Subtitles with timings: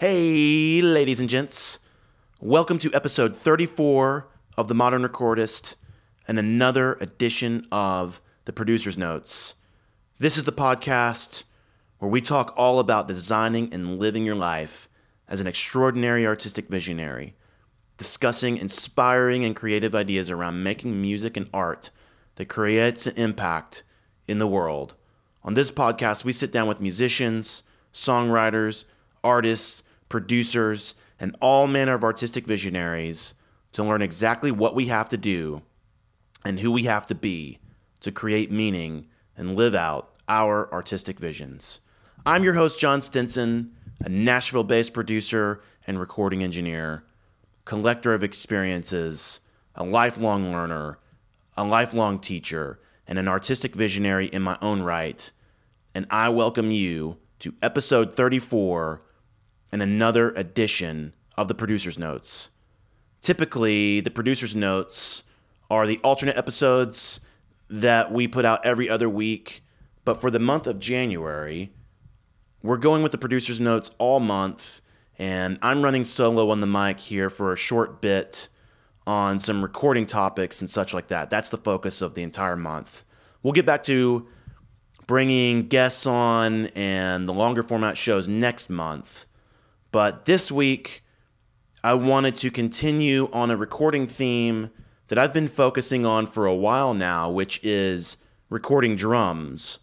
[0.00, 1.78] Hey, ladies and gents.
[2.40, 5.74] Welcome to episode 34 of The Modern Recordist
[6.26, 9.56] and another edition of The Producer's Notes.
[10.18, 11.42] This is the podcast
[11.98, 14.88] where we talk all about designing and living your life
[15.28, 17.36] as an extraordinary artistic visionary,
[17.98, 21.90] discussing inspiring and creative ideas around making music and art
[22.36, 23.82] that creates an impact
[24.26, 24.94] in the world.
[25.44, 28.84] On this podcast, we sit down with musicians, songwriters,
[29.22, 33.32] artists, producers, and all manner of artistic visionaries
[33.72, 35.62] to learn exactly what we have to do
[36.44, 37.58] and who we have to be
[38.00, 41.80] to create meaning and live out our artistic visions.
[42.26, 47.04] I'm your host, Jon Stinson, a Nashville based producer and recording engineer,
[47.64, 49.40] collector of experiences,
[49.74, 50.98] a lifelong learner,
[51.56, 55.30] a lifelong teacher, and an artistic visionary in my own right.
[55.94, 59.02] And I welcome you to episode 34
[59.72, 62.50] and another edition of the Producer's Notes.
[63.22, 65.22] Typically, the Producer's Notes
[65.70, 67.20] are the alternate episodes
[67.68, 69.62] that we put out every other week.
[70.04, 71.72] But for the month of January,
[72.62, 74.80] we're going with the Producer's Notes all month.
[75.18, 78.48] And I'm running solo on the mic here for a short bit
[79.06, 81.30] on some recording topics and such like that.
[81.30, 83.04] That's the focus of the entire month.
[83.42, 84.26] We'll get back to
[85.06, 89.26] bringing guests on and the longer format shows next month.
[89.92, 91.02] But this week,
[91.82, 94.70] I wanted to continue on a recording theme
[95.08, 98.16] that I've been focusing on for a while now, which is
[98.48, 99.80] recording drums.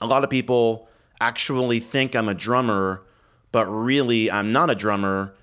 [0.00, 0.88] A lot of people
[1.20, 3.02] actually think I'm a drummer,
[3.50, 5.34] but really I'm not a drummer.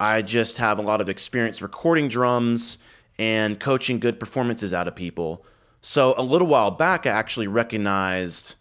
[0.00, 2.78] I just have a lot of experience recording drums
[3.18, 5.44] and coaching good performances out of people.
[5.82, 8.56] So a little while back, I actually recognized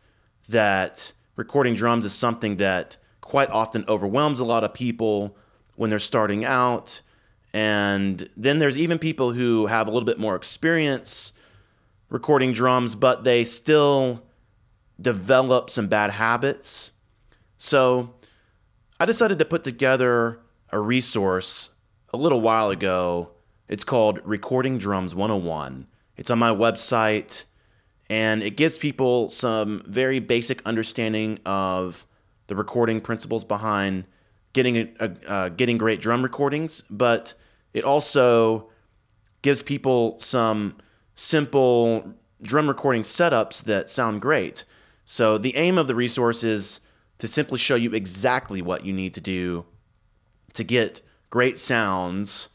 [0.49, 5.37] that recording drums is something that quite often overwhelms a lot of people
[5.75, 7.01] when they're starting out.
[7.53, 11.33] And then there's even people who have a little bit more experience
[12.09, 14.23] recording drums, but they still
[14.99, 16.91] develop some bad habits.
[17.57, 18.13] So
[18.99, 20.39] I decided to put together
[20.69, 21.69] a resource
[22.13, 23.31] a little while ago.
[23.67, 25.87] It's called Recording Drums 101.
[26.17, 27.45] It's on my website
[28.09, 32.05] and it gives people some very basic understanding of
[32.51, 34.03] the recording principles behind
[34.51, 37.33] getting a, a, uh, getting great drum recordings, but
[37.73, 38.69] it also
[39.41, 40.75] gives people some
[41.15, 44.65] simple drum recording setups that sound great.
[45.05, 46.81] So the aim of the resource is
[47.19, 49.63] to simply show you exactly what you need to do
[50.51, 52.49] to get great sounds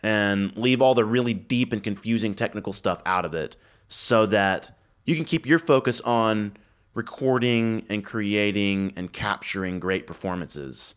[0.00, 3.56] and leave all the really deep and confusing technical stuff out of it
[3.88, 6.56] so that you can keep your focus on
[6.94, 10.94] recording and creating and capturing great performances.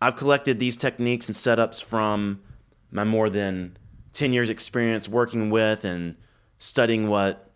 [0.00, 2.40] I've collected these techniques and setups from
[2.90, 3.76] my more than
[4.12, 6.16] 10 years experience working with and
[6.58, 7.50] studying what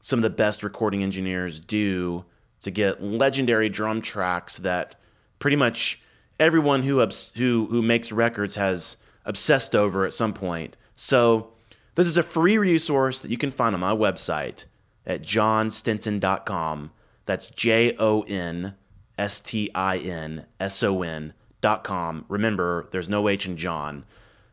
[0.00, 2.24] some of the best recording engineers do
[2.62, 4.96] to get legendary drum tracks that
[5.38, 6.00] pretty much
[6.38, 7.04] everyone who
[7.36, 10.76] who who makes records has obsessed over at some point.
[10.94, 11.52] So,
[11.94, 14.64] this is a free resource that you can find on my website
[15.06, 16.90] at jonstinson.com.
[17.26, 18.74] That's J O N
[19.18, 22.24] S T I N S O N.com.
[22.28, 24.04] Remember, there's no H in Jon.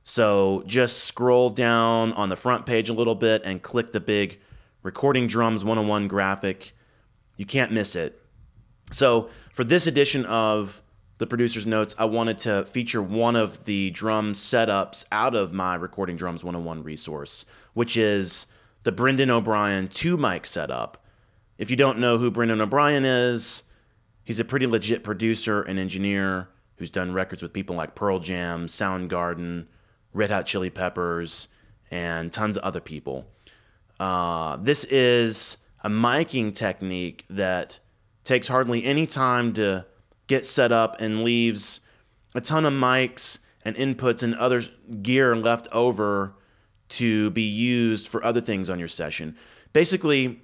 [0.04, 4.40] So just scroll down on the front page a little bit and click the big
[4.82, 6.72] Recording Drums 101 graphic.
[7.36, 8.22] You can't miss it.
[8.92, 10.82] So, for this edition of
[11.20, 15.76] the producer's notes, I wanted to feature one of the drum setups out of my
[15.76, 18.48] Recording Drums 101 resource, which is
[18.84, 21.04] the Brendan O'Brien two mic setup.
[21.58, 23.64] If you don't know who Brendan O'Brien is,
[24.24, 28.68] he's a pretty legit producer and engineer who's done records with people like Pearl Jam,
[28.68, 29.68] Soundgarden,
[30.14, 31.50] Red Hot Chili Peppers,
[31.92, 33.26] and tons of other people.
[34.00, 37.80] Uh, this is a miking technique that
[38.24, 39.86] takes hardly any time to
[40.28, 41.82] get set up and leaves
[42.34, 44.62] a ton of mics and inputs and other
[45.02, 46.36] gear left over
[46.90, 49.36] to be used for other things on your session.
[49.74, 50.42] Basically,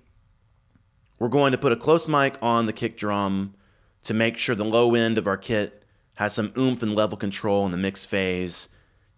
[1.19, 3.55] we're going to put a close mic on the kick drum
[4.03, 5.83] to make sure the low end of our kit
[6.15, 8.69] has some oomph and level control in the mixed phase.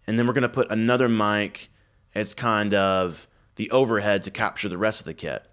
[0.05, 1.69] And then we're going to put another mic
[2.15, 5.45] as kind of the overhead to capture the rest of the kit.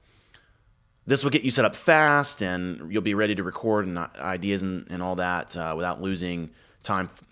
[1.07, 4.63] This will get you set up fast and you'll be ready to record and ideas
[4.63, 6.51] and, and all that uh, without losing
[6.83, 7.25] time f-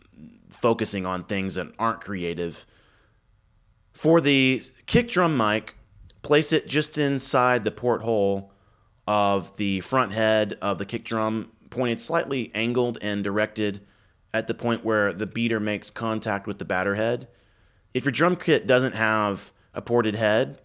[0.51, 2.67] focusing on things that aren't creative
[3.93, 5.77] for the kick drum mic,
[6.23, 8.53] place it just inside the porthole
[9.07, 13.81] of the front head of the kick drum, pointed slightly angled and directed
[14.35, 17.29] at the point where the beater makes contact with the batter head.
[17.95, 20.59] If your drum kit doesn't have a ported head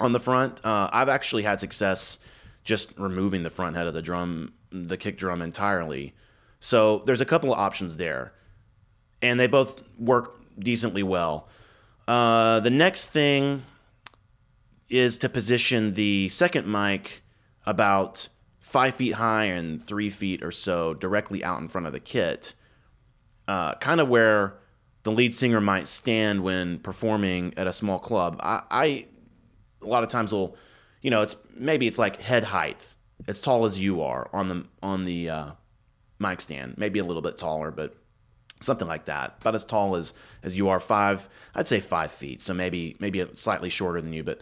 [0.00, 2.18] on the front, uh, I've actually had success
[2.64, 6.14] just removing the front head of the drum, the kick drum entirely.
[6.60, 8.32] So there's a couple of options there,
[9.20, 11.48] and they both work decently well.
[12.06, 13.64] Uh, the next thing
[14.88, 17.22] is to position the second mic
[17.64, 18.28] about
[18.60, 22.54] five feet high and three feet or so directly out in front of the kit,
[23.48, 24.54] uh, kind of where
[25.02, 28.38] the lead singer might stand when performing at a small club.
[28.42, 29.06] I, I
[29.82, 30.56] a lot of times will,
[31.00, 32.80] you know, it's maybe it's like head height,
[33.26, 35.50] as tall as you are on the on the uh,
[36.18, 37.96] mic stand, maybe a little bit taller, but
[38.62, 40.80] something like that, about as tall as as you are.
[40.80, 44.40] Five, I'd say five feet, so maybe maybe slightly shorter than you, but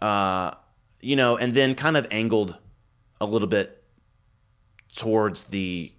[0.00, 0.52] uh,
[1.00, 2.56] you know, and then kind of angled
[3.20, 3.82] a little bit
[4.94, 5.92] towards the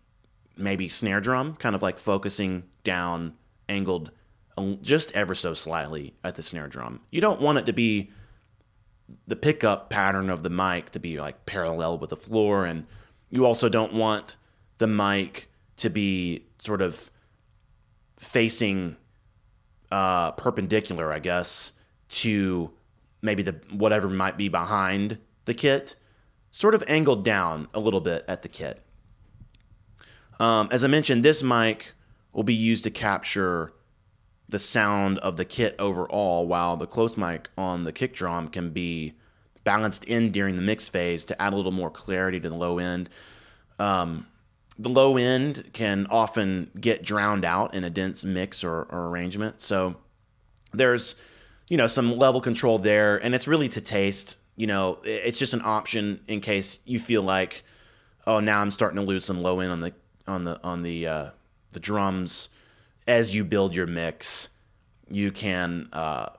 [0.57, 3.33] maybe snare drum, kind of like focusing down,
[3.67, 4.11] angled
[4.81, 6.99] just ever so slightly at the snare drum.
[7.09, 8.11] You don't want it to be
[9.27, 12.85] the pickup pattern of the mic to be like parallel with the floor, and
[13.29, 14.37] you also don't want
[14.77, 17.09] the mic to be sort of
[18.23, 18.95] facing
[19.91, 21.73] uh, perpendicular, I guess,
[22.09, 22.71] to
[23.21, 25.95] maybe the whatever might be behind the kit,
[26.51, 28.81] sort of angled down a little bit at the kit.
[30.39, 31.93] Um, as I mentioned, this mic
[32.31, 33.73] will be used to capture
[34.49, 38.71] the sound of the kit overall, while the close mic on the kick drum can
[38.71, 39.13] be
[39.63, 42.79] balanced in during the mix phase to add a little more clarity to the low
[42.79, 43.09] end.
[43.79, 44.27] Um,
[44.77, 49.61] the low end can often get drowned out in a dense mix or, or arrangement.
[49.61, 49.95] So
[50.71, 51.15] there's,
[51.69, 54.39] you know, some level control there, and it's really to taste.
[54.55, 57.63] You know, it's just an option in case you feel like,
[58.25, 59.93] oh, now I'm starting to lose some low end on the
[60.27, 61.29] on the on the uh,
[61.71, 62.49] the drums.
[63.07, 64.49] As you build your mix,
[65.09, 66.29] you can uh,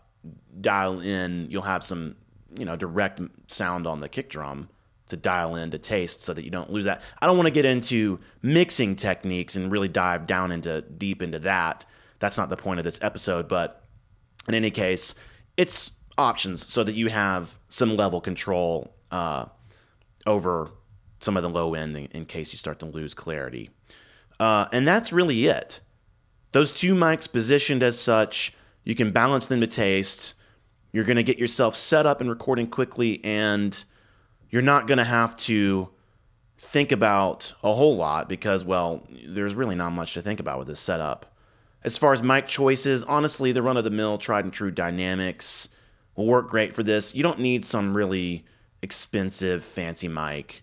[0.60, 1.48] dial in.
[1.50, 2.16] You'll have some,
[2.58, 4.68] you know, direct sound on the kick drum
[5.08, 7.02] to dial in to taste so that you don't lose that.
[7.20, 11.38] I don't want to get into mixing techniques and really dive down into deep into
[11.40, 11.84] that.
[12.20, 13.84] That's not the point of this episode, but
[14.48, 15.14] in any case,
[15.56, 19.46] it's options so that you have some level control uh,
[20.26, 20.70] over
[21.20, 23.70] some of the low end in, in, case you start to lose clarity.
[24.38, 25.80] Uh, and that's really it.
[26.52, 28.54] Those two mics positioned as such,
[28.84, 30.34] you can balance them to taste.
[30.92, 33.84] You're going to get yourself set up and recording quickly and
[34.54, 35.88] you're not going to have to
[36.58, 40.68] think about a whole lot because, well, there's really not much to think about with
[40.68, 41.34] this setup.
[41.82, 45.66] As far as mic choices, honestly, the run of the mill, tried and true dynamics
[46.14, 47.16] will work great for this.
[47.16, 48.44] You don't need some really
[48.80, 50.62] expensive, fancy mic.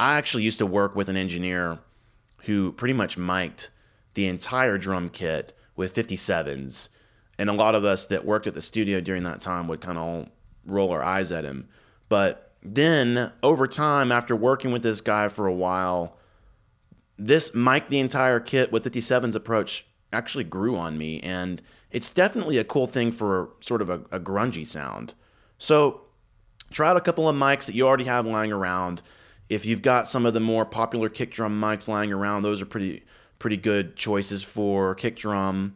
[0.00, 1.78] I actually used to work with an engineer
[2.46, 3.68] who pretty much mic'd
[4.14, 6.88] the entire drum kit with 57s.
[7.38, 9.96] And a lot of us that worked at the studio during that time would kind
[9.96, 10.28] of
[10.66, 11.68] roll our eyes at him.
[12.08, 16.16] But then over time, after working with this guy for a while,
[17.18, 21.60] this mic the entire kit with 57's approach actually grew on me, and
[21.90, 25.14] it's definitely a cool thing for sort of a, a grungy sound.
[25.58, 26.02] So
[26.70, 29.02] try out a couple of mics that you already have lying around.
[29.48, 32.66] If you've got some of the more popular kick drum mics lying around, those are
[32.66, 33.04] pretty
[33.38, 35.74] pretty good choices for kick drum.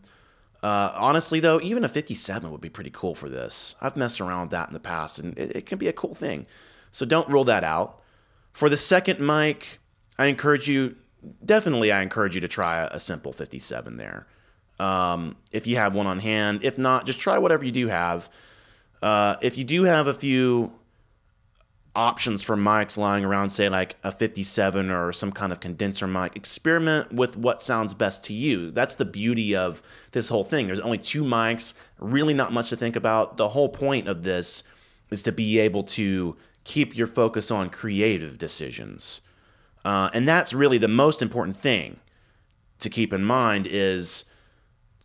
[0.62, 3.74] Uh, honestly, though, even a 57 would be pretty cool for this.
[3.80, 6.14] I've messed around with that in the past, and it, it can be a cool
[6.14, 6.46] thing.
[6.96, 8.00] So don't rule that out.
[8.54, 9.80] For the second mic,
[10.18, 10.96] I encourage you,
[11.44, 14.26] definitely, I encourage you to try a, simple 57 there.
[14.80, 16.60] Um, if you have one on hand.
[16.62, 18.30] If not, just try whatever you do have.
[19.02, 20.72] Uh, if you do have a few
[21.94, 26.34] options for mics lying around, say like a 57 or some kind of condenser mic,
[26.34, 28.70] experiment with what sounds best to you.
[28.70, 30.64] That's the beauty of this whole thing.
[30.64, 33.36] There's only two mics, really not much to think about.
[33.36, 34.62] The whole point of this
[35.10, 39.22] is to be able to keep your focus on creative decisions.
[39.84, 41.96] Uh, and that's really the most important thing
[42.80, 44.24] to keep in mind is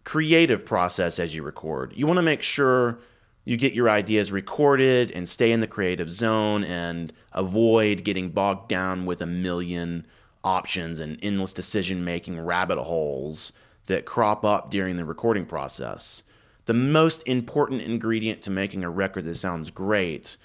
[0.04, 1.94] creative process as you record.
[1.96, 2.98] You want to make sure
[3.46, 8.68] you get your ideas recorded and stay in the creative zone and avoid getting bogged
[8.68, 10.06] down with a million
[10.44, 13.54] options and endless decision making rabbit holes
[13.86, 16.24] that crop up during the recording process.
[16.66, 20.38] The most important ingredient to making a record that sounds great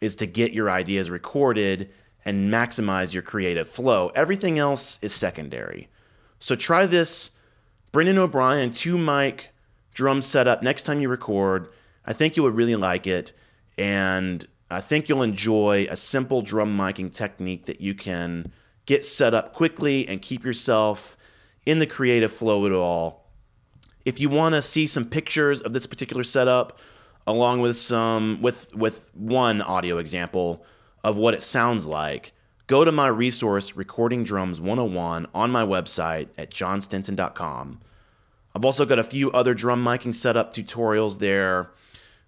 [0.00, 1.90] is to get your ideas recorded
[2.24, 4.10] and maximize your creative flow.
[4.14, 5.88] Everything else is secondary.
[6.38, 7.30] So try this
[7.92, 9.50] Brendan O'Brien two mic
[9.92, 11.68] drum setup next time you record.
[12.04, 13.32] I think you would really like it.
[13.78, 18.52] And I think you'll enjoy a simple drum miking technique that you can
[18.86, 21.16] get set up quickly and keep yourself
[21.64, 23.30] in the creative flow at all.
[24.04, 26.78] If you want to see some pictures of this particular setup,
[27.26, 30.64] along with some with with one audio example
[31.02, 32.32] of what it sounds like,
[32.66, 37.80] go to my resource Recording Drums 101 on my website at jonstinson.com.
[38.54, 41.70] I've also got a few other drum miking setup tutorials there,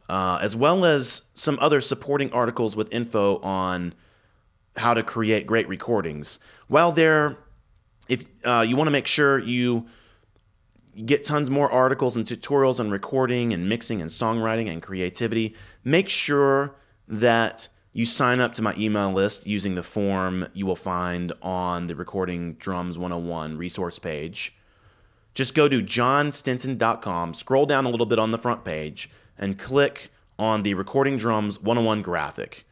[0.08, 3.94] uh, as well as some other supporting articles with info on
[4.76, 6.38] how to create great recordings.
[6.68, 7.38] While there,
[8.08, 9.86] if uh, you want to make sure you
[11.04, 16.08] get tons more articles and tutorials on recording and mixing and songwriting and creativity, make
[16.08, 16.76] sure
[17.08, 21.86] that you sign up to my email list using the form you will find on
[21.86, 24.54] the Recording Drums 101 resource page.
[25.34, 30.10] Just go to jonstinson.com, scroll down a little bit on the front page, and click
[30.38, 32.64] on the Recording Drums 101 graphic.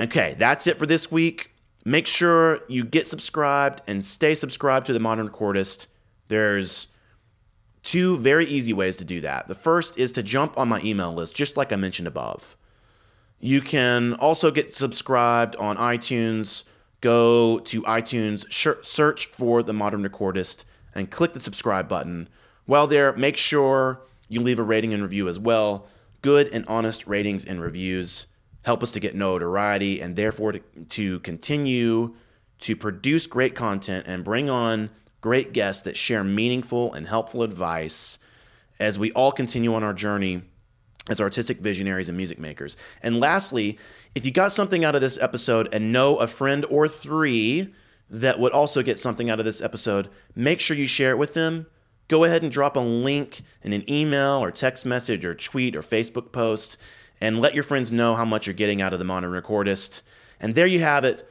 [0.00, 1.50] Okay, that's it for this week.
[1.84, 5.86] Make sure you get subscribed and stay subscribed to the Modern Recordist.
[6.28, 6.86] There's
[7.82, 9.48] two very easy ways to do that.
[9.48, 12.56] The first is to jump on my email list, just like I mentioned above.
[13.40, 16.64] You can also get subscribed on iTunes.
[17.00, 18.46] Go to iTunes,
[18.84, 22.28] search for the Modern Recordist, and click the subscribe button.
[22.66, 25.88] While there, make sure you leave a rating and review as well.
[26.22, 28.26] Good and honest ratings and reviews
[28.62, 30.60] help us to get notoriety and therefore to,
[30.90, 32.14] to continue
[32.60, 34.90] to produce great content and bring on
[35.22, 38.18] great guests that share meaningful and helpful advice
[38.78, 40.42] as we all continue on our journey
[41.08, 42.76] as artistic visionaries and music makers.
[43.02, 43.78] And lastly,
[44.14, 47.72] if you got something out of this episode and know a friend or three
[48.10, 51.34] that would also get something out of this episode, make sure you share it with
[51.34, 51.66] them.
[52.08, 55.82] Go ahead and drop a link in an email or text message or tweet or
[55.82, 56.76] Facebook post
[57.20, 60.02] and let your friends know how much you're getting out of the Modern Recordist.
[60.40, 61.28] And there you have it.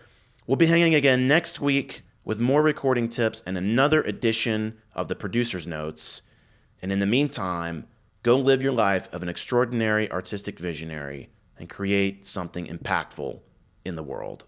[0.47, 5.15] We'll be hanging again next week with more recording tips and another edition of the
[5.15, 6.21] producer's notes.
[6.81, 7.87] And in the meantime,
[8.23, 13.39] go live your life of an extraordinary artistic visionary and create something impactful
[13.85, 14.45] in the world.